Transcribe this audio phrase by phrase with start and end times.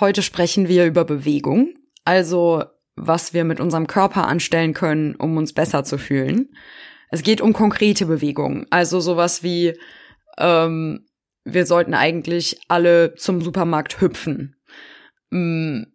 [0.00, 1.74] Heute sprechen wir über Bewegung,
[2.06, 2.64] also
[2.96, 6.48] was wir mit unserem Körper anstellen können, um uns besser zu fühlen.
[7.10, 9.74] Es geht um konkrete Bewegungen, also sowas wie
[10.38, 11.06] ähm,
[11.44, 14.56] wir sollten eigentlich alle zum Supermarkt hüpfen.
[15.32, 15.92] Ähm,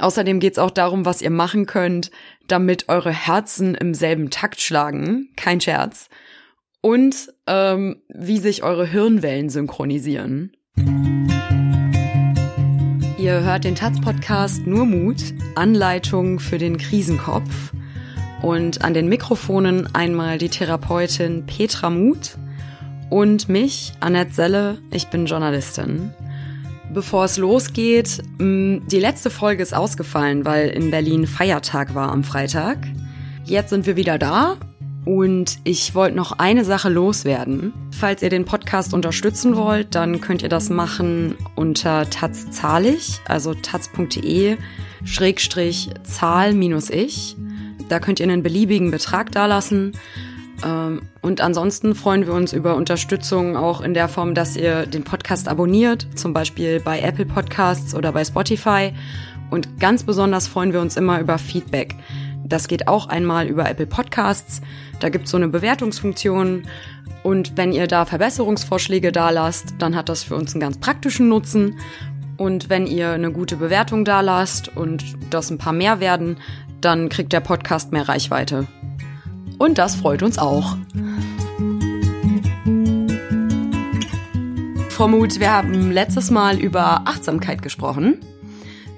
[0.00, 2.10] außerdem geht es auch darum, was ihr machen könnt,
[2.48, 6.08] damit eure Herzen im selben Takt schlagen, kein Scherz,
[6.80, 10.56] und ähm, wie sich eure Hirnwellen synchronisieren.
[13.28, 15.22] Ihr hört den Taz-Podcast Nur Mut,
[15.54, 17.74] Anleitung für den Krisenkopf.
[18.40, 22.38] Und an den Mikrofonen einmal die Therapeutin Petra Muth
[23.10, 24.78] und mich, Annette Selle.
[24.90, 26.14] Ich bin Journalistin.
[26.94, 32.24] Bevor es losgeht, mm, die letzte Folge ist ausgefallen, weil in Berlin Feiertag war am
[32.24, 32.78] Freitag.
[33.44, 34.56] Jetzt sind wir wieder da
[35.04, 37.72] und ich wollte noch eine Sache loswerden.
[37.90, 44.56] Falls ihr den Podcast unterstützen wollt, dann könnt ihr das machen unter tazzahlig, also taz.de
[45.04, 47.36] schrägstrich Zahl minus ich.
[47.88, 49.92] Da könnt ihr einen beliebigen Betrag dalassen.
[50.64, 55.04] Ähm, und ansonsten freuen wir uns über Unterstützung auch in der Form, dass ihr den
[55.04, 58.92] Podcast abonniert, zum Beispiel bei Apple Podcasts oder bei Spotify.
[59.50, 61.94] Und ganz besonders freuen wir uns immer über Feedback.
[62.44, 64.60] Das geht auch einmal über Apple Podcasts.
[65.00, 66.62] Da gibt es so eine Bewertungsfunktion.
[67.22, 71.28] Und wenn ihr da Verbesserungsvorschläge da lasst, dann hat das für uns einen ganz praktischen
[71.28, 71.78] Nutzen.
[72.36, 76.38] Und wenn ihr eine gute Bewertung da lasst und das ein paar mehr werden,
[76.80, 78.66] dann kriegt der Podcast mehr Reichweite.
[79.58, 80.76] Und das freut uns auch.
[84.90, 88.18] Frau Muth, wir haben letztes Mal über Achtsamkeit gesprochen.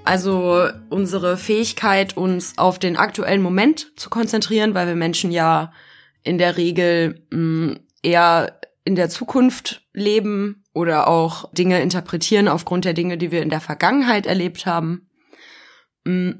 [0.05, 5.73] Also unsere Fähigkeit, uns auf den aktuellen Moment zu konzentrieren, weil wir Menschen ja
[6.23, 12.85] in der Regel mh, mm, eher in der Zukunft leben oder auch Dinge interpretieren aufgrund
[12.85, 15.09] der Dinge, die wir in der Vergangenheit erlebt haben.
[16.05, 16.31] Mm,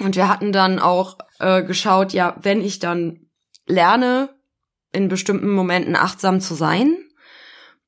[0.00, 3.26] und wir hatten dann auch äh, geschaut, ja, wenn ich dann
[3.66, 4.30] lerne,
[4.92, 6.96] in bestimmten Momenten achtsam zu sein,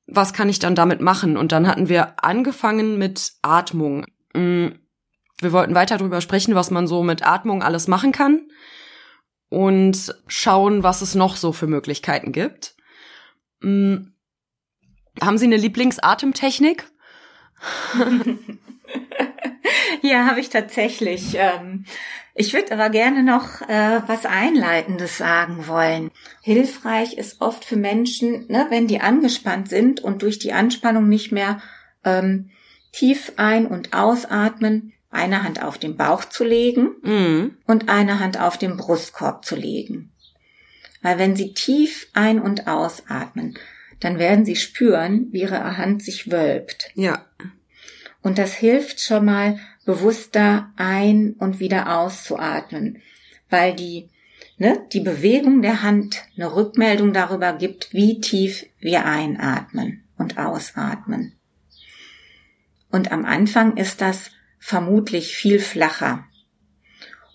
[0.07, 1.37] was kann ich dann damit machen?
[1.37, 4.05] Und dann hatten wir angefangen mit Atmung.
[4.33, 4.67] Mm,
[5.43, 8.47] wir wollten weiter darüber sprechen, was man so mit Atmung alles machen kann
[9.49, 12.75] und schauen, was es noch so für Möglichkeiten gibt.
[13.61, 14.13] Hm.
[15.21, 16.87] Haben Sie eine Lieblingsatemtechnik?
[20.01, 21.35] ja, habe ich tatsächlich.
[21.35, 21.85] Ähm,
[22.33, 26.09] ich würde aber gerne noch äh, was Einleitendes sagen wollen.
[26.41, 31.31] Hilfreich ist oft für Menschen, ne, wenn die angespannt sind und durch die Anspannung nicht
[31.31, 31.61] mehr
[32.03, 32.49] ähm,
[32.91, 37.57] tief ein- und ausatmen, eine Hand auf den Bauch zu legen mhm.
[37.65, 40.11] und eine Hand auf den Brustkorb zu legen.
[41.01, 43.57] Weil wenn Sie tief ein- und ausatmen,
[43.99, 46.91] dann werden Sie spüren, wie Ihre Hand sich wölbt.
[46.95, 47.25] Ja.
[48.21, 53.01] Und das hilft schon mal, bewusster ein- und wieder auszuatmen,
[53.49, 54.09] weil die,
[54.57, 61.33] ne, die Bewegung der Hand eine Rückmeldung darüber gibt, wie tief wir einatmen und ausatmen.
[62.89, 64.31] Und am Anfang ist das
[64.65, 66.23] vermutlich viel flacher.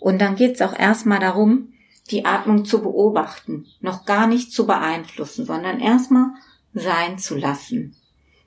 [0.00, 1.74] Und dann geht's auch erstmal darum,
[2.10, 6.30] die Atmung zu beobachten, noch gar nicht zu beeinflussen, sondern erstmal
[6.72, 7.94] sein zu lassen,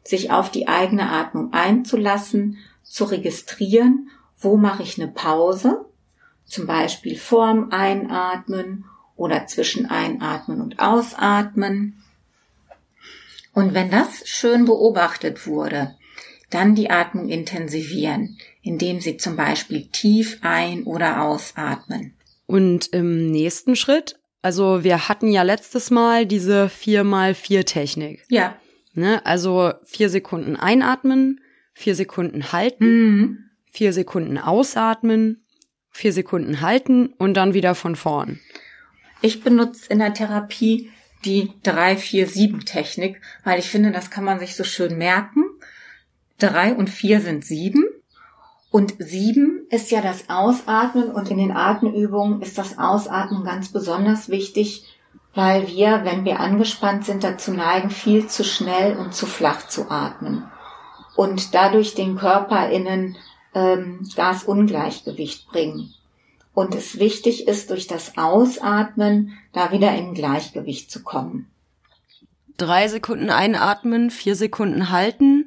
[0.04, 4.10] sich auf die eigene Atmung einzulassen, zu registrieren,
[4.40, 5.86] wo mache ich eine Pause,
[6.46, 12.02] zum Beispiel vorm Einatmen oder zwischen Einatmen und Ausatmen.
[13.54, 15.96] Und wenn das schön beobachtet wurde,
[16.52, 22.14] dann die Atmung intensivieren, indem Sie zum Beispiel tief ein- oder ausatmen.
[22.46, 28.26] Und im nächsten Schritt, also wir hatten ja letztes Mal diese 4x4-Technik.
[28.30, 28.56] Ja.
[28.94, 29.26] Ne?
[29.26, 31.40] Also vier Sekunden einatmen,
[31.74, 33.38] vier Sekunden halten, mhm.
[33.72, 35.46] vier Sekunden ausatmen,
[35.90, 38.40] vier Sekunden halten und dann wieder von vorn.
[39.22, 40.90] Ich benutze in der Therapie
[41.26, 45.46] die 3-4-7-Technik, weil ich finde, das kann man sich so schön merken.
[46.42, 47.86] Drei und vier sind sieben.
[48.72, 54.30] Und sieben ist ja das Ausatmen und in den Atemübungen ist das Ausatmen ganz besonders
[54.30, 54.86] wichtig,
[55.36, 59.92] weil wir, wenn wir angespannt sind, dazu neigen, viel zu schnell und zu flach zu
[59.92, 60.46] atmen
[61.16, 63.18] und dadurch den Körper in ein
[63.54, 65.94] ähm, Gasungleichgewicht bringen.
[66.54, 71.52] Und es wichtig ist, durch das Ausatmen da wieder in Gleichgewicht zu kommen.
[72.58, 75.41] Drei Sekunden einatmen, vier Sekunden halten,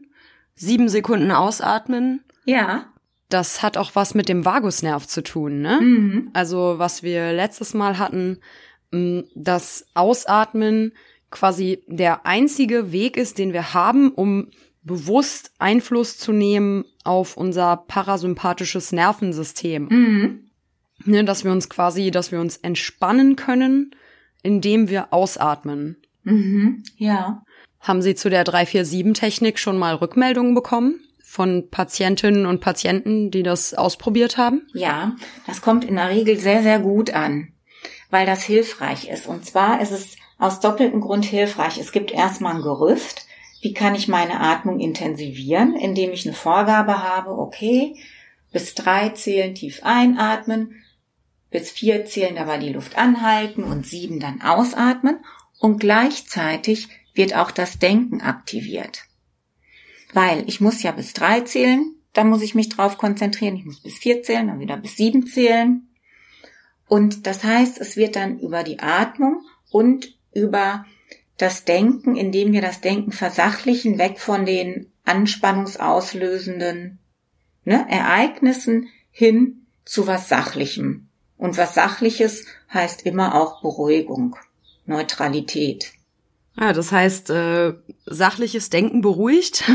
[0.54, 2.24] sieben Sekunden ausatmen.
[2.44, 2.86] Ja.
[3.28, 5.80] Das hat auch was mit dem Vagusnerv zu tun, ne?
[5.80, 6.30] Mhm.
[6.34, 8.38] Also was wir letztes Mal hatten,
[8.92, 10.92] mm, das Ausatmen
[11.30, 14.50] quasi der einzige Weg ist, den wir haben, um
[14.82, 19.88] bewusst Einfluss zu nehmen auf unser parasympathisches Nervensystem.
[19.90, 20.40] Mhm.
[21.06, 23.94] Ne, dass wir uns quasi, dass wir uns entspannen können,
[24.42, 25.96] indem wir ausatmen.
[26.22, 26.84] Mhm.
[26.96, 27.42] Ja.
[27.84, 33.74] Haben Sie zu der 347-Technik schon mal Rückmeldungen bekommen von Patientinnen und Patienten, die das
[33.74, 34.66] ausprobiert haben?
[34.72, 35.14] Ja,
[35.46, 37.52] das kommt in der Regel sehr, sehr gut an,
[38.08, 39.26] weil das hilfreich ist.
[39.26, 41.76] Und zwar ist es aus doppeltem Grund hilfreich.
[41.76, 43.26] Es gibt erstmal ein Gerüst.
[43.60, 47.96] Wie kann ich meine Atmung intensivieren, indem ich eine Vorgabe habe, okay,
[48.50, 50.82] bis drei zählen tief einatmen,
[51.50, 55.18] bis vier zählen dabei die Luft anhalten und sieben dann ausatmen
[55.58, 59.04] und gleichzeitig wird auch das Denken aktiviert.
[60.12, 63.80] Weil ich muss ja bis drei zählen, dann muss ich mich drauf konzentrieren, ich muss
[63.80, 65.88] bis vier zählen, dann wieder bis sieben zählen.
[66.86, 70.84] Und das heißt, es wird dann über die Atmung und über
[71.36, 76.98] das Denken, indem wir das Denken versachlichen, weg von den anspannungsauslösenden
[77.64, 81.08] ne, Ereignissen hin zu was Sachlichem.
[81.36, 84.36] Und was Sachliches heißt immer auch Beruhigung,
[84.86, 85.92] Neutralität.
[86.58, 87.74] Ja, das heißt, äh,
[88.06, 89.64] sachliches Denken beruhigt.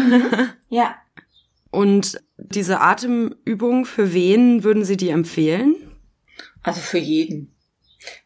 [0.71, 0.95] Ja.
[1.71, 5.75] Und diese Atemübung, für wen würden Sie die empfehlen?
[6.61, 7.55] Also für jeden.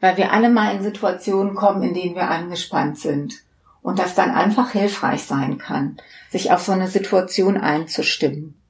[0.02, 3.36] Weil wir alle mal in Situationen kommen, in denen wir angespannt sind.
[3.82, 5.98] Und das dann einfach hilfreich sein kann,
[6.32, 8.62] sich auf so eine Situation einzustimmen.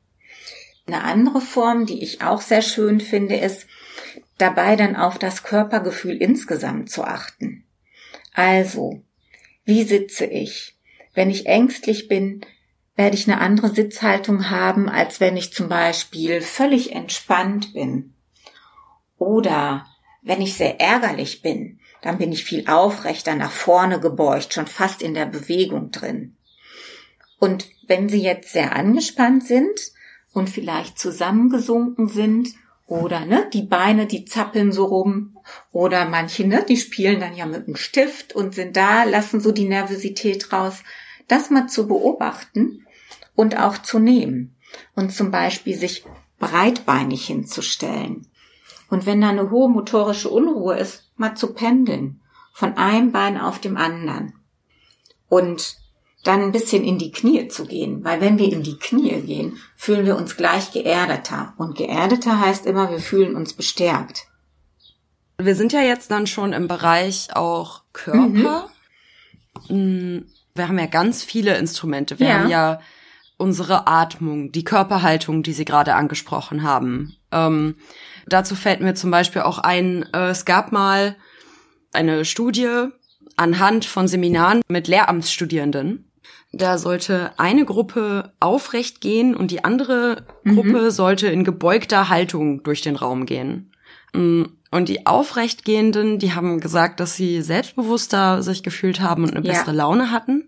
[0.85, 3.67] Eine andere Form, die ich auch sehr schön finde, ist,
[4.37, 7.63] dabei dann auf das Körpergefühl insgesamt zu achten.
[8.33, 9.03] Also,
[9.65, 10.77] wie sitze ich?
[11.13, 12.45] Wenn ich ängstlich bin,
[12.95, 18.13] werde ich eine andere Sitzhaltung haben, als wenn ich zum Beispiel völlig entspannt bin.
[19.17, 19.85] Oder
[20.21, 25.01] wenn ich sehr ärgerlich bin, dann bin ich viel aufrechter nach vorne gebeugt, schon fast
[25.01, 26.35] in der Bewegung drin.
[27.39, 29.79] Und wenn Sie jetzt sehr angespannt sind
[30.33, 32.49] und vielleicht zusammengesunken sind
[32.85, 35.37] oder ne, die Beine, die zappeln so rum.
[35.71, 39.51] Oder manche, ne, die spielen dann ja mit dem Stift und sind da, lassen so
[39.51, 40.83] die Nervosität raus.
[41.27, 42.85] Das mal zu beobachten
[43.35, 44.55] und auch zu nehmen.
[44.95, 46.03] Und zum Beispiel sich
[46.39, 48.27] breitbeinig hinzustellen.
[48.89, 52.21] Und wenn da eine hohe motorische Unruhe ist, mal zu pendeln.
[52.53, 54.33] Von einem Bein auf dem anderen.
[55.27, 55.77] Und
[56.23, 59.57] dann ein bisschen in die Knie zu gehen, weil wenn wir in die Knie gehen,
[59.75, 61.53] fühlen wir uns gleich geerdeter.
[61.57, 64.27] Und geerdeter heißt immer, wir fühlen uns bestärkt.
[65.37, 68.69] Wir sind ja jetzt dann schon im Bereich auch Körper.
[69.67, 70.25] Mhm.
[70.55, 72.19] Wir haben ja ganz viele Instrumente.
[72.19, 72.33] Wir Ja.
[72.39, 72.79] haben ja
[73.37, 77.15] unsere Atmung, die Körperhaltung, die Sie gerade angesprochen haben.
[77.31, 77.75] Ähm,
[78.27, 81.17] dazu fällt mir zum Beispiel auch ein, äh, es gab mal
[81.91, 82.87] eine Studie
[83.35, 86.09] anhand von Seminaren mit Lehramtsstudierenden.
[86.55, 92.81] Da sollte eine Gruppe aufrecht gehen und die andere Gruppe sollte in gebeugter Haltung durch
[92.81, 93.71] den Raum gehen.
[94.13, 99.45] Mm, Und die Aufrechtgehenden, die haben gesagt, dass sie selbstbewusster sich gefühlt haben und eine
[99.45, 99.53] Ja.
[99.53, 100.45] bessere Laune hatten.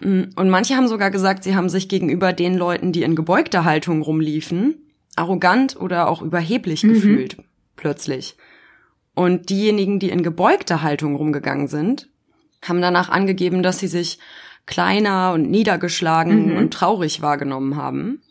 [0.00, 3.64] Mm, Und manche haben sogar gesagt, sie haben sich gegenüber den Leuten, die in gebeugter
[3.64, 4.76] Haltung rumliefen,
[5.16, 7.36] arrogant oder auch überheblich gefühlt,
[7.76, 8.36] plötzlich.
[9.14, 12.08] Und diejenigen, die in gebeugter Haltung rumgegangen sind,
[12.62, 14.18] haben danach angegeben, dass sie sich
[14.66, 18.22] kleiner und niedergeschlagen und traurig wahrgenommen haben.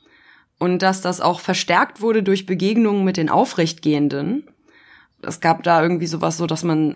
[0.60, 4.48] Und dass das auch verstärkt wurde durch Begegnungen mit den Aufrechtgehenden.
[5.22, 6.96] Es gab da irgendwie sowas so, dass man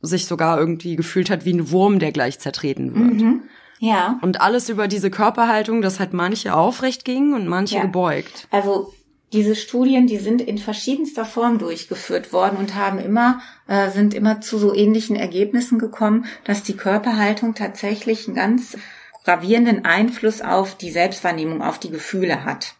[0.00, 3.40] sich sogar irgendwie gefühlt hat wie ein Wurm, der gleich zertreten wird.
[3.78, 4.18] Ja.
[4.22, 7.82] Und alles über diese Körperhaltung, dass halt manche aufrecht gingen und manche Ja.
[7.82, 8.46] gebeugt.
[8.50, 8.92] Also
[9.32, 14.40] diese Studien, die sind in verschiedenster Form durchgeführt worden und haben immer, äh, sind immer
[14.40, 18.76] zu so ähnlichen Ergebnissen gekommen, dass die Körperhaltung tatsächlich einen ganz
[19.24, 22.74] gravierenden Einfluss auf die Selbstwahrnehmung, auf die Gefühle hat.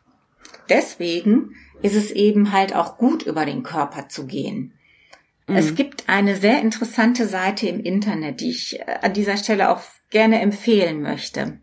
[0.68, 4.74] Deswegen ist es eben halt auch gut, über den Körper zu gehen.
[5.46, 9.82] Es gibt eine sehr interessante Seite im Internet, die ich äh, an dieser Stelle auch
[10.10, 11.58] gerne empfehlen möchte.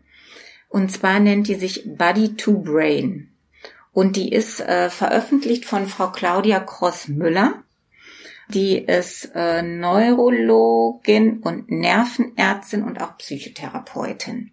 [0.68, 3.29] Und zwar nennt die sich Body to Brain.
[3.92, 7.62] Und die ist äh, veröffentlicht von Frau Claudia Cross-Müller.
[8.48, 14.52] Die ist äh, Neurologin und Nervenärztin und auch Psychotherapeutin.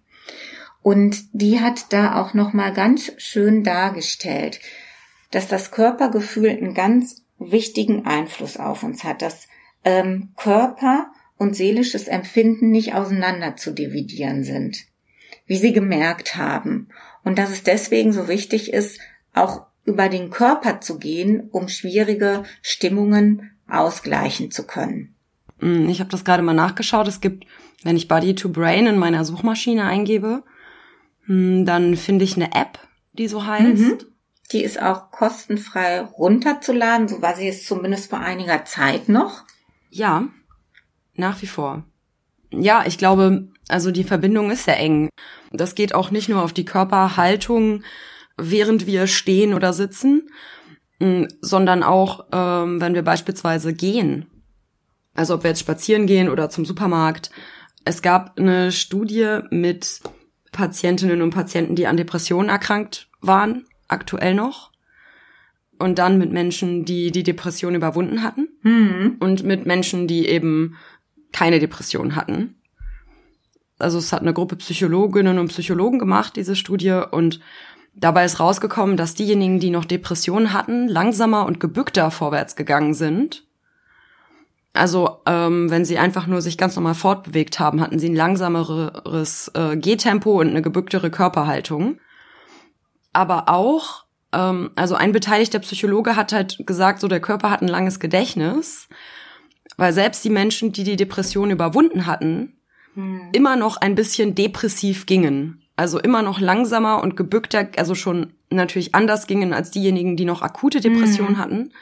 [0.82, 4.60] Und die hat da auch noch mal ganz schön dargestellt,
[5.32, 9.48] dass das Körpergefühl einen ganz wichtigen Einfluss auf uns hat, dass
[9.84, 14.86] ähm, Körper und seelisches Empfinden nicht auseinander zu dividieren sind,
[15.46, 16.90] wie sie gemerkt haben.
[17.24, 19.00] Und dass es deswegen so wichtig ist,
[19.38, 25.16] auch über den Körper zu gehen, um schwierige Stimmungen ausgleichen zu können.
[25.60, 27.08] Mm, Ich habe das gerade mal nachgeschaut.
[27.08, 27.46] Es gibt,
[27.84, 30.44] wenn ich Body to Brain in meiner Suchmaschine eingebe,
[31.28, 32.80] Hm, dann finde ich eine App,
[33.14, 33.82] die so heißt.
[33.82, 33.98] Mhm.
[34.54, 39.44] Die ist auch kostenfrei runterzuladen, so war sie es zumindest vor einiger Zeit noch.
[39.90, 40.30] Ja,
[41.16, 41.84] nach wie vor.
[42.52, 45.10] Ja, ich glaube, also die Verbindung ist sehr eng.
[45.52, 47.84] Das geht auch nicht nur auf die Körperhaltung,
[48.38, 50.30] während wir stehen oder sitzen,
[51.00, 54.28] hm, sondern auch, ähm, wenn wir beispielsweise gehen.
[55.14, 57.32] Also ob wir jetzt spazieren gehen oder zum Supermarkt.
[57.86, 60.02] Es gab eine Studie mit
[60.52, 64.72] Patientinnen und Patienten, die an Depressionen erkrankt waren, aktuell noch.
[65.80, 68.50] Und dann mit Menschen, die die Depression überwunden hatten.
[68.64, 69.18] Mhm.
[69.20, 70.76] Und mit Menschen, die eben
[71.32, 72.56] keine Depression hatten.
[73.78, 77.00] Also es hat eine Gruppe Psychologinnen und Psychologen gemacht, diese Studie.
[77.12, 77.40] Und
[77.98, 83.44] dabei ist rausgekommen, dass diejenigen, die noch Depressionen hatten, langsamer und gebückter vorwärts gegangen sind.
[84.74, 89.52] Also ähm, wenn sie einfach nur sich ganz normal fortbewegt haben, hatten sie ein langsameres
[89.56, 92.00] äh, Gehtempo und eine gebücktere Körperhaltung.
[93.12, 97.68] Aber auch, ähm, also ein beteiligter Psychologe hat halt gesagt, so der Körper hat ein
[97.68, 98.88] langes Gedächtnis,
[99.78, 102.60] weil selbst die Menschen, die die Depression überwunden hatten,
[102.94, 103.30] hm.
[103.32, 105.64] immer noch ein bisschen depressiv gingen.
[105.78, 110.42] Also immer noch langsamer und gebückter, also schon natürlich anders gingen als diejenigen, die noch
[110.42, 111.38] akute Depressionen hm.
[111.38, 111.74] hatten.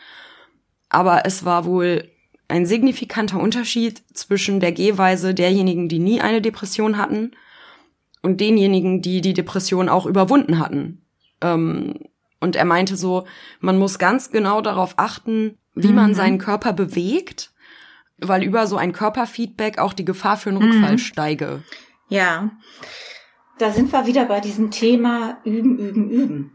[0.90, 2.10] Aber es war wohl
[2.48, 7.32] ein signifikanter Unterschied zwischen der Gehweise derjenigen, die nie eine Depression hatten
[8.22, 11.02] und denjenigen, die die Depression auch überwunden hatten.
[11.42, 11.96] Ähm,
[12.40, 13.26] und er meinte so,
[13.60, 15.96] man muss ganz genau darauf achten, wie mhm.
[15.96, 17.52] man seinen Körper bewegt
[18.20, 21.00] weil über so ein Körperfeedback auch die Gefahr für einen Rückfall mhm.
[21.00, 21.64] steige.
[22.08, 22.52] Ja,
[23.58, 26.52] da sind wir wieder bei diesem Thema üben, üben, üben.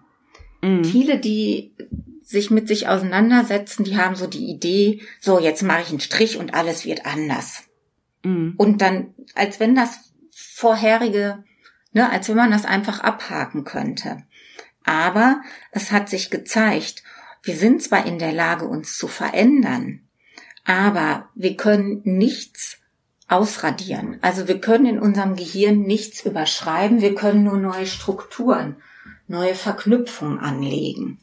[0.62, 0.84] Mhm.
[0.84, 1.74] Viele, die
[2.22, 6.36] sich mit sich auseinandersetzen, die haben so die Idee, so jetzt mache ich einen Strich
[6.38, 7.64] und alles wird anders.
[8.22, 8.54] Mhm.
[8.56, 11.44] Und dann, als wenn das vorherige,
[11.92, 14.24] ne, als wenn man das einfach abhaken könnte.
[14.84, 15.40] Aber
[15.72, 17.02] es hat sich gezeigt,
[17.42, 20.06] wir sind zwar in der Lage, uns zu verändern,
[20.64, 22.79] aber wir können nichts
[23.30, 24.18] ausradieren.
[24.22, 28.76] Also wir können in unserem Gehirn nichts überschreiben, wir können nur neue Strukturen,
[29.28, 31.18] neue Verknüpfungen anlegen.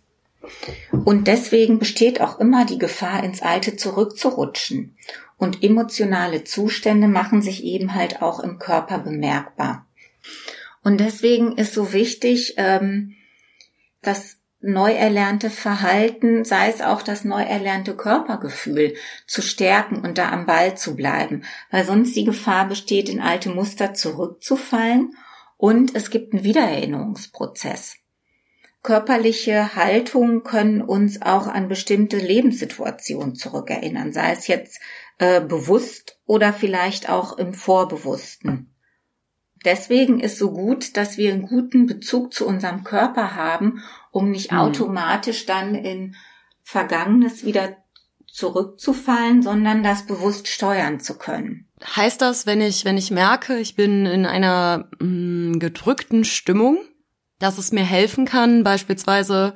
[1.04, 4.96] Und deswegen besteht auch immer die Gefahr, ins Alte zurückzurutschen.
[5.38, 9.86] Und emotionale Zustände machen sich eben halt auch im Körper bemerkbar.
[10.84, 13.16] Und deswegen ist so wichtig, ähm,
[14.02, 18.96] dass neu erlernte Verhalten, sei es auch das neu erlernte Körpergefühl,
[19.28, 23.50] zu stärken und da am Ball zu bleiben, weil sonst die Gefahr besteht, in alte
[23.50, 25.16] Muster zurückzufallen
[25.58, 27.98] und es gibt einen Wiedererinnerungsprozess.
[28.84, 34.80] Körperliche Haltungen können uns auch an bestimmte Lebenssituationen zurückerinnern, sei es jetzt
[35.18, 38.74] äh, bewusst oder vielleicht auch im Vorbewussten.
[39.68, 43.84] Deswegen ist so gut, dass wir einen guten Bezug zu unserem Körper haben
[44.18, 44.58] um nicht mhm.
[44.58, 46.16] automatisch dann in
[46.64, 47.78] Vergangenes wieder
[48.28, 51.68] zurückzufallen, sondern das bewusst steuern zu können.
[51.96, 55.06] Heißt das, wenn ich, wenn ich merke, ich bin in einer mh,
[55.56, 56.80] mm, gedrückten Stimmung,
[57.40, 59.54] dass es mir helfen kann, beispielsweise,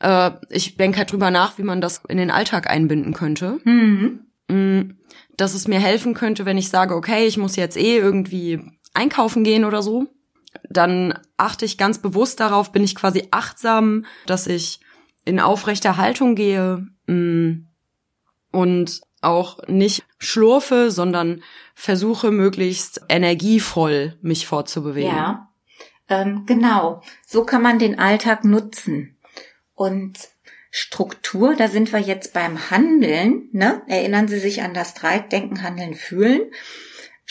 [0.00, 3.60] äh, ich denke halt drüber nach, wie man das in den Alltag einbinden könnte.
[3.64, 4.20] Mhm.
[4.48, 4.96] Mh, mm,
[5.36, 8.60] dass es mir helfen könnte, wenn ich sage, okay, ich muss jetzt eh irgendwie
[8.94, 10.06] einkaufen gehen oder so,
[10.68, 14.80] dann achte ich ganz bewusst darauf, bin ich quasi achtsam, dass ich
[15.24, 17.66] in aufrechter Haltung gehe mm,
[18.52, 21.42] und auch nicht schlurfe, sondern
[21.74, 25.14] versuche möglichst energievoll mich fortzubewegen.
[25.14, 25.50] Ja,
[26.08, 27.02] ähm, genau.
[27.26, 29.16] So kann man den Alltag nutzen.
[29.74, 30.18] Und
[30.70, 33.48] Struktur, da sind wir jetzt beim Handeln.
[33.52, 33.82] Ne?
[33.88, 36.42] Erinnern Sie sich an das Dreieck Denken, Handeln, Fühlen.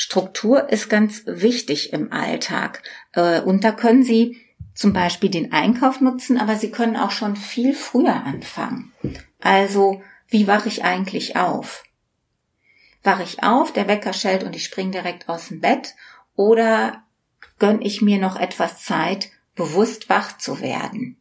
[0.01, 2.83] Struktur ist ganz wichtig im Alltag.
[3.11, 4.37] Äh, und da können Sie
[4.73, 8.93] zum Beispiel den Einkauf nutzen, aber Sie können auch schon viel früher anfangen.
[9.41, 11.83] Also, wie wache ich eigentlich auf?
[13.03, 15.95] Wache ich auf, der Wecker schellt und ich springe direkt aus dem Bett?
[16.37, 17.03] Oder
[17.59, 21.17] gönne ich mir noch etwas Zeit, bewusst wach zu werden?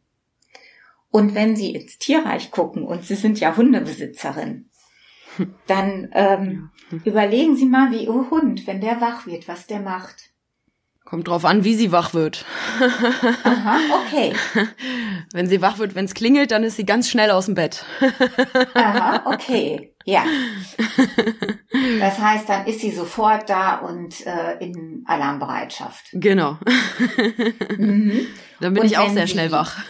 [1.11, 4.68] Und wenn Sie ins Tierreich gucken und Sie sind ja Hundebesitzerin,
[5.67, 6.69] dann ähm,
[7.05, 10.29] überlegen Sie mal, wie Ihr Hund, wenn der wach wird, was der macht.
[11.09, 12.45] Kommt drauf an, wie sie wach wird.
[13.43, 14.31] Aha, okay.
[15.33, 17.83] Wenn sie wach wird, wenn es klingelt, dann ist sie ganz schnell aus dem Bett.
[18.75, 19.95] Aha, okay.
[20.05, 20.23] Ja.
[21.99, 26.09] Das heißt, dann ist sie sofort da und äh, in Alarmbereitschaft.
[26.13, 26.59] Genau.
[27.77, 28.27] Mhm.
[28.59, 29.79] Dann bin und ich auch sehr schnell wach.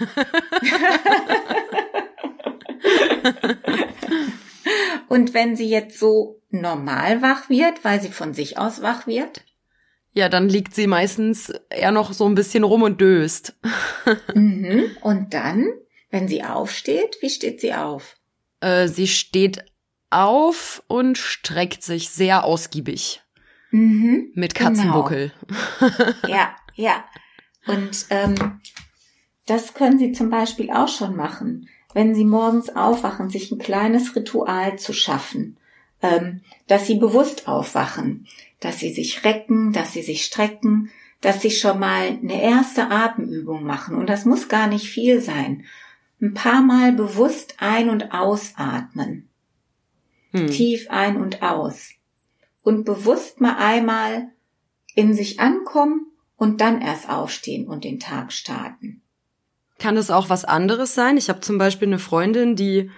[5.10, 9.44] Und wenn sie jetzt so normal wach wird, weil sie von sich aus wach wird?
[10.12, 13.58] Ja, dann liegt sie meistens eher noch so ein bisschen rum und döst.
[14.36, 14.92] mhm.
[15.02, 15.68] Und dann,
[16.12, 18.18] wenn sie aufsteht, wie steht sie auf?
[18.62, 19.66] Äh, sie steht
[20.12, 23.22] auf und streckt sich sehr ausgiebig.
[23.72, 24.32] Mhm.
[24.36, 25.32] Mit Katzenbuckel.
[25.80, 26.12] Genau.
[26.28, 27.04] ja, ja.
[27.66, 28.62] Und ähm,
[29.48, 31.68] das können Sie zum Beispiel auch schon machen,
[32.00, 35.58] wenn Sie morgens aufwachen, sich ein kleines Ritual zu schaffen,
[36.02, 38.26] ähm, dass Sie bewusst aufwachen,
[38.62, 43.66] dass Sie sich recken, dass Sie sich strecken, dass Sie schon mal eine erste Atemübung
[43.66, 43.98] machen.
[43.98, 45.66] Und das muss gar nicht viel sein.
[46.22, 49.28] Ein paar Mal bewusst ein- und ausatmen.
[50.32, 50.48] Hm.
[50.48, 51.90] Tief ein und aus.
[52.62, 54.30] Und bewusst mal einmal
[54.96, 56.06] in sich ankommen
[56.38, 59.02] und dann erst aufstehen und den Tag starten.
[59.80, 61.18] Kann es auch was anderes sein?
[61.18, 62.92] Ich habe zum Beispiel eine Freundin, die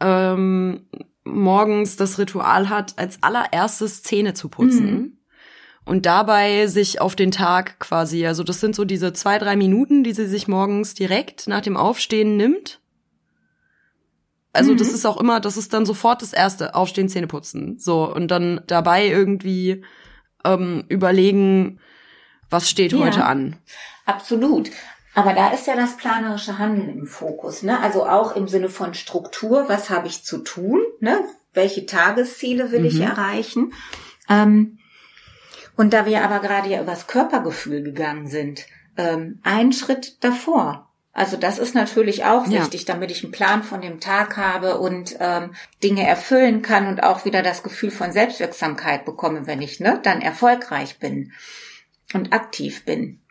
[0.00, 0.86] ähm,
[1.24, 4.92] morgens das Ritual hat, als allererstes Zähne zu putzen.
[4.92, 5.18] Mhm.
[5.84, 10.04] Und dabei sich auf den Tag quasi, also das sind so diese zwei, drei Minuten,
[10.04, 12.80] die sie sich morgens direkt nach dem Aufstehen nimmt.
[14.52, 14.76] Also mhm.
[14.76, 17.78] das ist auch immer, das ist dann sofort das erste, Aufstehen, Zähne putzen.
[17.78, 19.84] So, und dann dabei irgendwie
[20.44, 21.80] ähm, überlegen,
[22.48, 23.56] was steht ja, heute an.
[24.06, 24.70] Absolut.
[25.14, 27.80] Aber da ist ja das planerische Handeln im Fokus, ne?
[27.80, 31.20] Also auch im Sinne von Struktur, was habe ich zu tun, ne?
[31.52, 32.86] Welche Tagesziele will mhm.
[32.86, 33.74] ich erreichen?
[34.28, 34.78] Ähm,
[35.76, 38.66] und da wir aber gerade ja übers Körpergefühl gegangen sind,
[38.96, 40.88] ähm, ein Schritt davor.
[41.14, 42.60] Also das ist natürlich auch ja.
[42.60, 47.02] wichtig, damit ich einen Plan von dem Tag habe und ähm, Dinge erfüllen kann und
[47.02, 51.32] auch wieder das Gefühl von Selbstwirksamkeit bekomme, wenn ich ne, dann erfolgreich bin
[52.14, 53.21] und aktiv bin.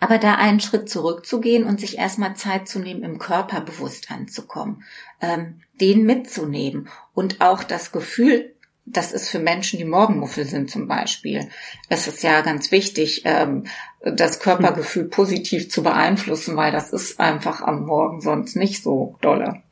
[0.00, 4.82] Aber da einen Schritt zurückzugehen und sich erstmal Zeit zu nehmen, im Körper bewusst anzukommen,
[5.20, 8.54] ähm, den mitzunehmen und auch das Gefühl,
[8.86, 11.48] das ist für Menschen, die Morgenmuffel sind zum Beispiel.
[11.88, 13.64] Es ist ja ganz wichtig, ähm,
[14.00, 19.62] das Körpergefühl positiv zu beeinflussen, weil das ist einfach am Morgen sonst nicht so dolle.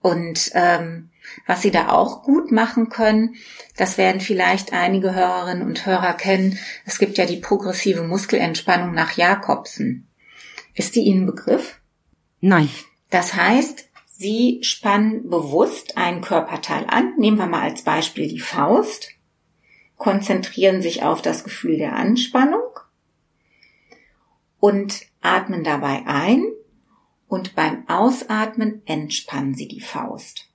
[0.00, 1.10] Und ähm,
[1.46, 3.36] was Sie da auch gut machen können,
[3.76, 6.58] das werden vielleicht einige Hörerinnen und Hörer kennen.
[6.84, 10.08] Es gibt ja die progressive Muskelentspannung nach Jakobsen.
[10.74, 11.80] Ist die Ihnen Begriff?
[12.40, 12.68] Nein.
[13.10, 17.14] Das heißt, Sie spannen bewusst einen Körperteil an.
[17.18, 19.10] Nehmen wir mal als Beispiel die Faust.
[19.96, 22.60] Konzentrieren sich auf das Gefühl der Anspannung
[24.58, 26.44] und atmen dabei ein
[27.28, 30.48] und beim Ausatmen entspannen Sie die Faust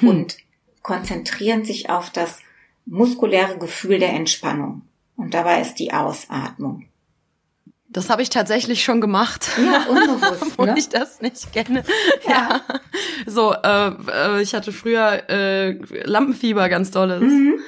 [0.00, 0.08] hm.
[0.08, 0.36] und
[0.82, 2.40] konzentrieren sich auf das
[2.86, 4.82] muskuläre Gefühl der Entspannung.
[5.16, 6.86] Und dabei ist die Ausatmung.
[7.92, 9.48] Das habe ich tatsächlich schon gemacht.
[9.58, 10.74] Ja, unbewusst, obwohl ne?
[10.78, 11.84] ich das nicht kenne.
[12.26, 12.30] Ja.
[12.30, 12.60] ja.
[13.26, 15.72] So, äh, äh, ich hatte früher äh,
[16.04, 17.22] Lampenfieber ganz dolles.
[17.22, 17.58] Mhm.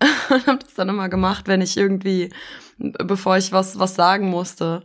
[0.30, 2.30] Und habe das dann immer gemacht, wenn ich irgendwie
[2.78, 4.84] bevor ich was was sagen musste.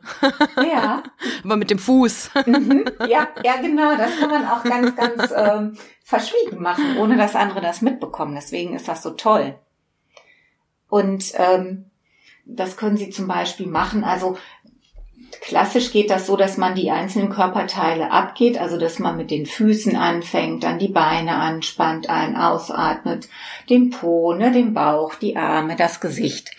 [0.57, 1.03] Ja.
[1.43, 2.31] Aber mit dem Fuß.
[2.45, 2.85] Mhm.
[3.07, 3.95] Ja, ja, genau.
[3.95, 8.35] Das kann man auch ganz, ganz ähm, verschwiegen machen, ohne dass andere das mitbekommen.
[8.35, 9.55] Deswegen ist das so toll.
[10.89, 11.85] Und ähm,
[12.45, 14.03] das können Sie zum Beispiel machen.
[14.03, 14.37] Also
[15.41, 19.45] Klassisch geht das so, dass man die einzelnen Körperteile abgeht, also dass man mit den
[19.45, 23.29] Füßen anfängt, dann die Beine anspannt, ein, ausatmet,
[23.69, 26.51] den Po, ne, den Bauch, die Arme, das Gesicht.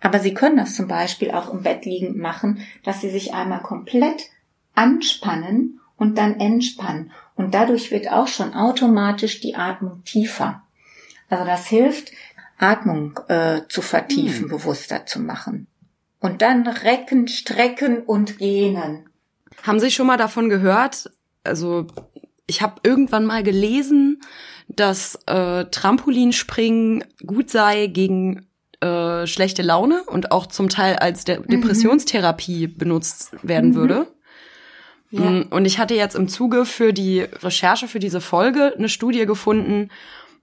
[0.00, 3.60] Aber Sie können das zum Beispiel auch im Bett liegend machen, dass Sie sich einmal
[3.60, 4.30] komplett
[4.74, 7.12] anspannen und dann entspannen.
[7.36, 10.62] Und dadurch wird auch schon automatisch die Atmung tiefer.
[11.28, 12.12] Also das hilft,
[12.58, 14.48] Atmung äh, zu vertiefen, hm.
[14.48, 15.66] bewusster zu machen
[16.24, 19.10] und dann recken, strecken und gähnen.
[19.62, 21.10] Haben Sie schon mal davon gehört?
[21.42, 21.86] Also
[22.46, 24.22] ich habe irgendwann mal gelesen,
[24.66, 28.46] dass äh, Trampolinspringen gut sei gegen
[28.80, 31.46] äh, schlechte Laune und auch zum Teil als De mhm.
[31.46, 33.74] Depressionstherapie benutzt werden mhm.
[33.74, 34.06] würde.
[35.10, 35.20] Ja.
[35.20, 39.26] Mm, und ich hatte jetzt im Zuge für die Recherche für diese Folge eine Studie
[39.26, 39.90] gefunden,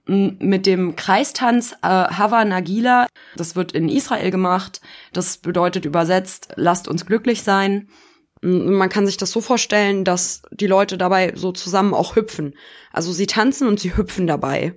[0.06, 3.06] mit dem Kreistanz äh, Hava Nagila.
[3.36, 4.80] Das wird in Israel gemacht.
[5.12, 7.88] Das bedeutet übersetzt, lasst uns glücklich sein.
[8.40, 12.54] Man kann sich das so vorstellen, dass die Leute dabei so zusammen auch hüpfen.
[12.92, 14.74] Also sie tanzen und sie hüpfen dabei.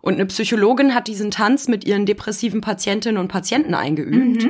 [0.00, 4.48] Und eine Psychologin hat diesen Tanz mit ihren depressiven Patientinnen und Patienten eingeübt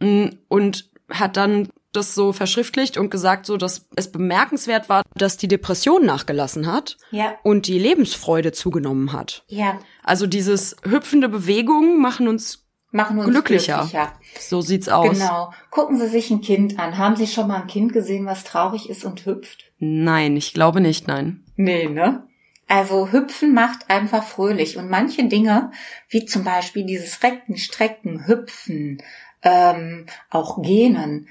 [0.00, 0.38] mhm.
[0.48, 5.48] und hat dann das so verschriftlicht und gesagt, so dass es bemerkenswert war, dass die
[5.48, 7.34] Depression nachgelassen hat ja.
[7.42, 9.44] und die Lebensfreude zugenommen hat.
[9.48, 9.78] Ja.
[10.02, 13.78] Also dieses hüpfende Bewegungen machen uns machen uns glücklicher.
[13.78, 14.12] glücklicher.
[14.38, 15.18] So sieht's aus.
[15.18, 15.52] Genau.
[15.70, 16.98] Gucken Sie sich ein Kind an.
[16.98, 19.64] Haben Sie schon mal ein Kind gesehen, was traurig ist und hüpft?
[19.78, 21.44] Nein, ich glaube nicht, nein.
[21.56, 22.26] Nee, ne?
[22.68, 25.72] Also hüpfen macht einfach fröhlich und manche Dinge,
[26.08, 29.02] wie zum Beispiel dieses Recken, Strecken, Hüpfen,
[29.42, 31.28] ähm, auch Genen,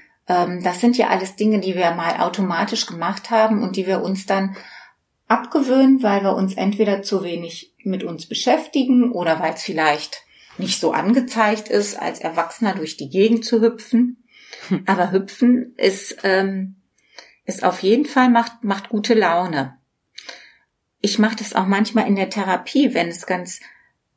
[0.62, 4.26] das sind ja alles Dinge, die wir mal automatisch gemacht haben und die wir uns
[4.26, 4.56] dann
[5.28, 10.22] abgewöhnen, weil wir uns entweder zu wenig mit uns beschäftigen oder weil es vielleicht
[10.58, 14.24] nicht so angezeigt ist, als Erwachsener durch die Gegend zu hüpfen.
[14.68, 14.82] Hm.
[14.86, 16.76] Aber hüpfen ist, ähm,
[17.44, 19.80] ist auf jeden Fall macht, macht gute Laune
[21.00, 23.60] ich mache das auch manchmal in der Therapie, wenn es ganz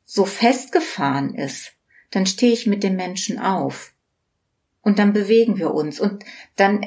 [0.04, 1.72] so festgefahren ist,
[2.10, 3.93] dann stehe ich mit dem Menschen auf
[4.84, 6.24] und dann bewegen wir uns und
[6.56, 6.86] dann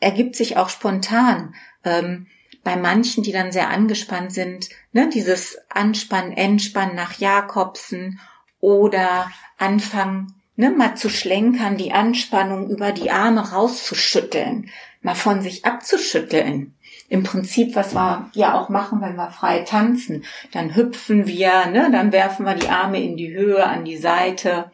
[0.00, 1.54] ergibt sich auch spontan
[1.84, 2.26] ähm,
[2.64, 8.18] bei manchen, die dann sehr angespannt sind, ne, dieses Anspannen, Entspannen nach Jakobsen
[8.60, 14.70] oder anfangen, ne, mal zu schlenkern, die Anspannung über die Arme rauszuschütteln,
[15.02, 16.74] mal von sich abzuschütteln
[17.08, 20.24] im Prinzip, was wir ja auch machen, wenn wir frei tanzen.
[20.52, 24.70] Dann hüpfen wir, ne, dann werfen wir die Arme in die Höhe, an die Seite.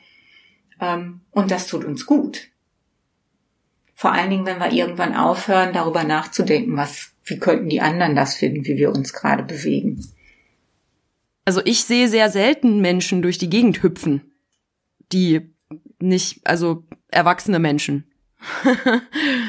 [0.80, 2.49] Ähm, und das tut uns gut.
[4.00, 8.34] Vor allen Dingen, wenn wir irgendwann aufhören, darüber nachzudenken, was, wie könnten die anderen das
[8.34, 10.02] finden, wie wir uns gerade bewegen.
[11.44, 14.22] Also ich sehe sehr selten Menschen durch die Gegend hüpfen,
[15.12, 15.52] die
[15.98, 18.10] nicht, also erwachsene Menschen.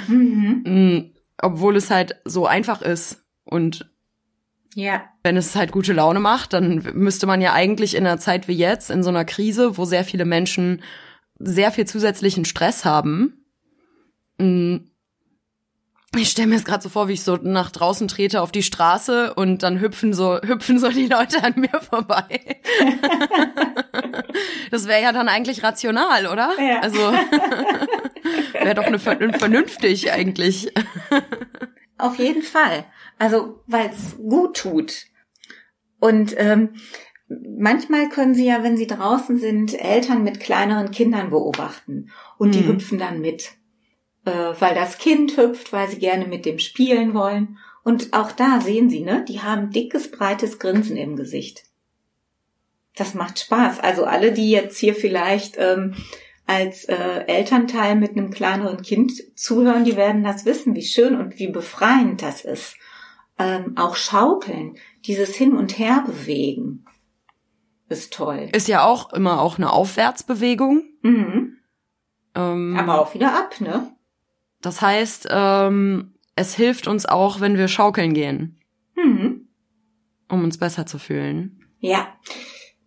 [0.09, 0.63] mhm.
[0.65, 3.23] Mm, obwohl es halt so einfach ist.
[3.45, 3.89] Und
[4.75, 5.05] ja.
[5.23, 8.57] wenn es halt gute Laune macht, dann müsste man ja eigentlich in einer Zeit wie
[8.57, 10.83] jetzt, in so einer Krise, wo sehr viele Menschen
[11.39, 13.40] sehr viel zusätzlichen Stress haben.
[14.41, 14.91] Mm,
[16.17, 18.63] ich stelle mir jetzt gerade so vor, wie ich so nach draußen trete auf die
[18.63, 22.61] Straße und dann hüpfen so hüpfen so die Leute an mir vorbei.
[24.71, 26.51] das wäre ja dann eigentlich rational, oder?
[26.59, 26.79] Ja.
[26.81, 26.99] Also
[28.53, 30.73] wäre doch eine vernünftig eigentlich.
[31.97, 32.85] Auf jeden Fall.
[33.19, 35.05] Also, weil es gut tut.
[35.99, 36.69] Und ähm,
[37.29, 42.61] manchmal können Sie ja, wenn Sie draußen sind, Eltern mit kleineren Kindern beobachten und die
[42.61, 42.73] mhm.
[42.73, 43.51] hüpfen dann mit,
[44.25, 47.57] äh, weil das Kind hüpft, weil sie gerne mit dem spielen wollen.
[47.83, 51.63] Und auch da sehen Sie, ne, die haben dickes, breites Grinsen im Gesicht.
[52.95, 53.79] Das macht Spaß.
[53.79, 55.95] Also alle, die jetzt hier vielleicht ähm,
[56.45, 61.39] als äh, Elternteil mit einem kleineren Kind zuhören, die werden das wissen, wie schön und
[61.39, 62.75] wie befreiend das ist.
[63.39, 66.85] Ähm, auch schaukeln, dieses Hin und Her bewegen,
[67.89, 68.49] ist toll.
[68.53, 70.83] Ist ja auch immer auch eine Aufwärtsbewegung.
[71.01, 71.57] Mhm.
[72.35, 73.95] Ähm, Aber auch wieder ab, ne?
[74.61, 78.59] Das heißt, ähm, es hilft uns auch, wenn wir schaukeln gehen.
[78.95, 79.47] Mhm.
[80.29, 81.65] Um uns besser zu fühlen.
[81.79, 82.15] Ja.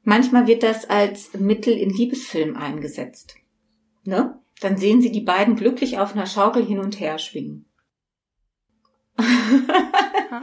[0.02, 3.36] Manchmal wird das als Mittel in Liebesfilmen eingesetzt
[4.06, 4.38] ne?
[4.60, 7.66] Dann sehen sie die beiden glücklich auf einer Schaukel hin und her schwingen.
[9.18, 10.40] ah.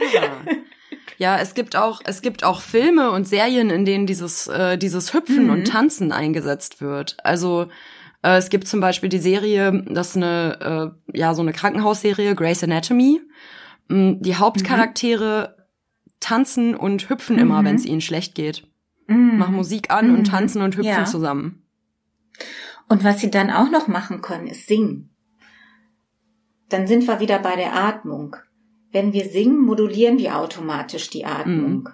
[1.18, 5.14] Ja, es gibt auch es gibt auch Filme und Serien, in denen dieses äh, dieses
[5.14, 5.50] Hüpfen mhm.
[5.50, 7.16] und Tanzen eingesetzt wird.
[7.24, 7.68] Also
[8.22, 12.34] äh, es gibt zum Beispiel die Serie, das ist eine äh, ja so eine Krankenhausserie,
[12.34, 13.20] Grey's Anatomy.
[13.88, 15.62] Mm, die Hauptcharaktere mhm.
[16.20, 17.42] tanzen und hüpfen mhm.
[17.42, 18.66] immer, wenn es ihnen schlecht geht.
[19.06, 19.38] Mhm.
[19.38, 20.24] Machen Musik an und mhm.
[20.24, 21.04] tanzen und hüpfen ja.
[21.04, 21.66] zusammen.
[22.88, 25.14] Und was sie dann auch noch machen können, ist singen.
[26.68, 28.36] Dann sind wir wieder bei der Atmung.
[28.92, 31.88] Wenn wir singen, modulieren wir automatisch die Atmung.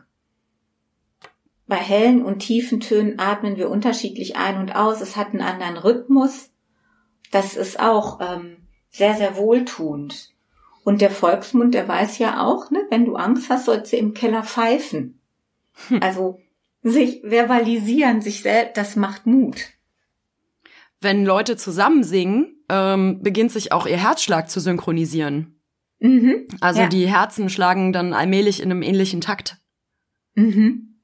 [1.68, 5.00] Bei hellen und tiefen Tönen atmen wir unterschiedlich ein und aus.
[5.00, 6.50] Es hat einen anderen Rhythmus.
[7.30, 8.56] Das ist auch ähm,
[8.90, 10.34] sehr, sehr wohltuend.
[10.82, 14.14] Und der Volksmund, der weiß ja auch, ne, wenn du Angst hast, sollst du im
[14.14, 15.20] Keller pfeifen.
[15.88, 16.02] Hm.
[16.02, 16.40] Also
[16.82, 19.56] sich verbalisieren, sich selbst, das macht Mut
[21.00, 25.60] wenn Leute zusammen singen, ähm, beginnt sich auch ihr Herzschlag zu synchronisieren.
[26.00, 26.88] Mhm, also ja.
[26.88, 29.56] die Herzen schlagen dann allmählich in einem ähnlichen Takt.
[30.34, 30.97] Mhm.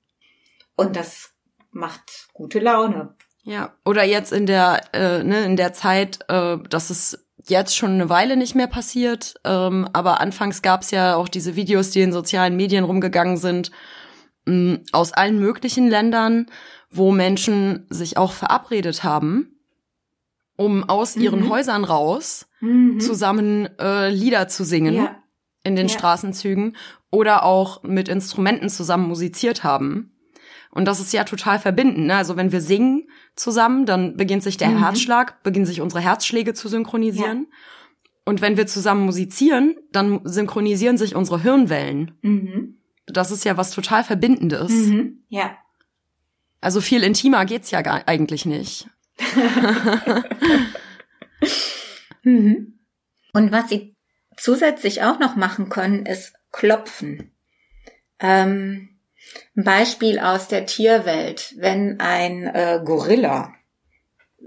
[0.76, 1.32] Und das
[1.70, 3.14] macht gute Laune.
[3.42, 7.92] Ja, oder jetzt in der äh, ne, in der Zeit, äh, dass es jetzt schon
[7.92, 12.12] eine Weile nicht mehr passiert, ähm, aber anfangs gab's ja auch diese Videos, die in
[12.12, 13.70] sozialen Medien rumgegangen sind,
[14.46, 16.46] mh, aus allen möglichen Ländern,
[16.90, 19.54] wo Menschen sich auch verabredet haben
[20.56, 21.50] um aus ihren mhm.
[21.50, 23.00] Häusern raus mhm.
[23.00, 25.16] zusammen äh, Lieder zu singen ja.
[25.62, 25.94] in den ja.
[25.94, 26.76] Straßenzügen
[27.10, 30.13] oder auch mit Instrumenten zusammen musiziert haben.
[30.74, 32.06] Und das ist ja total verbindend.
[32.06, 32.16] Ne?
[32.16, 34.78] Also wenn wir singen zusammen, dann beginnt sich der mhm.
[34.78, 37.46] Herzschlag, beginnen sich unsere Herzschläge zu synchronisieren.
[37.48, 37.56] Ja.
[38.24, 42.18] Und wenn wir zusammen musizieren, dann synchronisieren sich unsere Hirnwellen.
[42.22, 42.78] Mhm.
[43.06, 44.72] Das ist ja was total Verbindendes.
[44.72, 45.22] Mhm.
[45.28, 45.56] Ja.
[46.60, 48.88] Also viel intimer geht's ja gar eigentlich nicht.
[52.24, 52.80] mhm.
[53.32, 53.94] Und was sie
[54.36, 57.30] zusätzlich auch noch machen können, ist klopfen.
[58.18, 58.93] Ähm,
[59.56, 61.54] Ein Beispiel aus der Tierwelt.
[61.56, 63.54] Wenn ein äh, Gorilla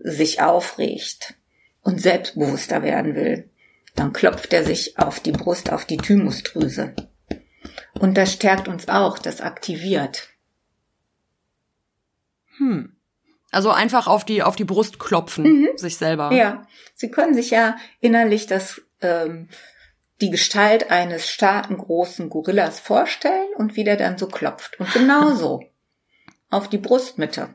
[0.04, 1.36] sich aufregt
[1.82, 3.50] und selbstbewusster werden will,
[3.96, 6.94] dann klopft er sich auf die Brust, auf die Thymusdrüse.
[8.00, 10.30] Und das stärkt uns auch, das aktiviert.
[12.58, 12.96] Hm.
[13.52, 15.78] Also einfach auf die, auf die Brust klopfen, mhm.
[15.78, 16.32] sich selber.
[16.34, 16.68] Ja.
[16.96, 19.48] Sie können sich ja innerlich das, ähm,
[20.22, 24.80] die Gestalt eines starken, großen Gorillas vorstellen und wie der dann so klopft.
[24.80, 25.64] Und genauso.
[26.50, 27.50] auf die Brustmitte.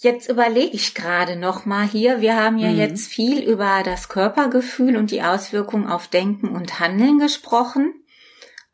[0.00, 2.20] Jetzt überlege ich gerade noch mal hier.
[2.20, 2.76] Wir haben ja mhm.
[2.76, 7.94] jetzt viel über das Körpergefühl und die Auswirkungen auf Denken und Handeln gesprochen.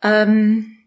[0.02, 0.78] Ähm,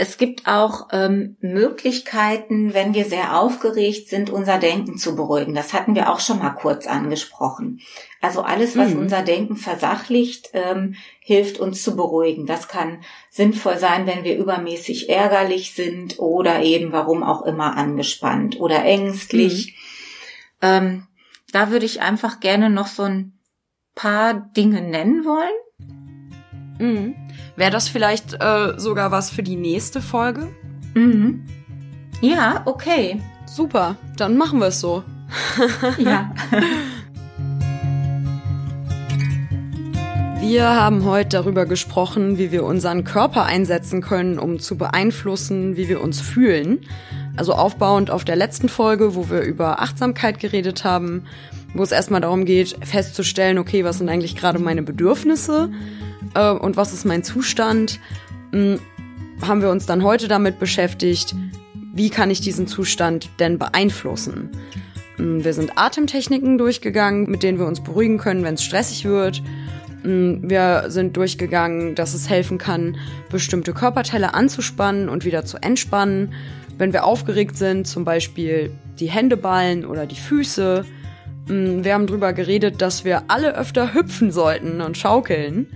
[0.00, 5.54] es gibt auch ähm, Möglichkeiten, wenn wir sehr aufgeregt sind, unser Denken zu beruhigen.
[5.54, 7.82] Das hatten wir auch schon mal kurz angesprochen.
[8.22, 9.00] Also alles, was mhm.
[9.00, 12.46] unser Denken versachlicht, ähm, hilft uns zu beruhigen.
[12.46, 18.58] Das kann sinnvoll sein, wenn wir übermäßig ärgerlich sind oder eben, warum auch immer, angespannt
[18.58, 19.76] oder ängstlich.
[20.62, 20.66] Mhm.
[20.66, 21.06] Ähm,
[21.52, 23.38] da würde ich einfach gerne noch so ein
[23.94, 25.58] paar Dinge nennen wollen.
[26.80, 27.14] Mhm.
[27.56, 30.48] Wäre das vielleicht äh, sogar was für die nächste Folge?
[30.94, 31.44] Mhm.
[32.20, 33.20] Ja, okay.
[33.46, 35.04] Super, dann machen wir es so.
[35.98, 36.32] ja.
[40.40, 45.88] Wir haben heute darüber gesprochen, wie wir unseren Körper einsetzen können, um zu beeinflussen, wie
[45.88, 46.80] wir uns fühlen.
[47.36, 51.24] Also aufbauend auf der letzten Folge, wo wir über Achtsamkeit geredet haben,
[51.74, 55.70] wo es erstmal darum geht, festzustellen, okay, was sind eigentlich gerade meine Bedürfnisse?
[56.34, 58.00] Äh, und was ist mein Zustand,
[58.52, 58.80] mh, hm,
[59.42, 61.34] haben wir uns dann heute damit beschäftigt,
[61.94, 64.50] wie kann ich diesen Zustand denn beeinflussen.
[65.16, 69.04] Mh, hm, wir sind Atemtechniken durchgegangen, mit denen wir uns beruhigen können, wenn es stressig
[69.04, 69.42] wird.
[70.02, 72.96] Hm, wir sind durchgegangen, dass es helfen kann,
[73.30, 76.34] bestimmte Körperteile anzuspannen und wieder zu entspannen.
[76.78, 80.84] Wenn wir aufgeregt sind, zum Beispiel die Hände ballen oder die Füße.
[81.46, 85.66] Wir haben drüber geredet, dass wir alle öfter hüpfen sollten und schaukeln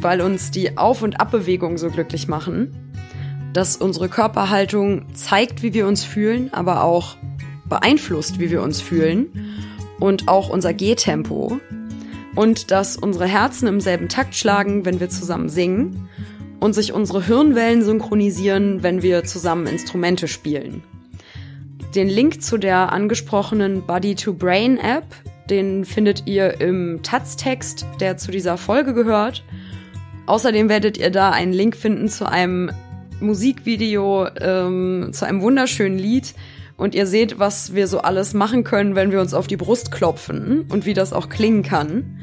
[0.00, 2.92] weil uns die Auf- und Abbewegung so glücklich machen,
[3.52, 7.16] dass unsere Körperhaltung zeigt, wie wir uns fühlen, aber auch
[7.68, 9.28] beeinflusst, wie wir uns fühlen
[9.98, 11.60] und auch unser Gehtempo
[12.34, 16.08] und dass unsere Herzen im selben Takt schlagen, wenn wir zusammen singen
[16.60, 20.82] und sich unsere Hirnwellen synchronisieren, wenn wir zusammen Instrumente spielen.
[21.94, 25.06] Den Link zu der angesprochenen Body to Brain App,
[25.48, 29.42] den findet ihr im Taz-Text, der zu dieser Folge gehört.
[30.28, 32.70] Außerdem werdet ihr da einen Link finden zu einem
[33.18, 36.34] Musikvideo, ähm, zu einem wunderschönen Lied.
[36.76, 39.90] Und ihr seht, was wir so alles machen können, wenn wir uns auf die Brust
[39.90, 42.18] klopfen und wie das auch klingen kann.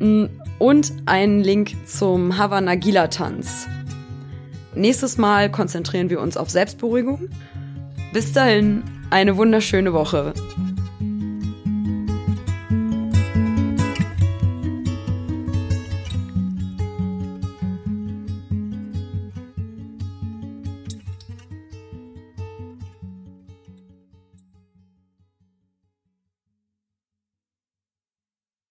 [0.00, 0.24] Mm,
[0.58, 3.66] und einen Link zum Havana Gila Tanz.
[4.74, 7.30] Nächstes Mal konzentrieren wir uns auf Selbstberuhigung.
[8.12, 10.34] Bis dahin, eine wunderschöne Woche.